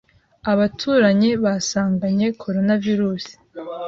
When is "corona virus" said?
2.41-3.25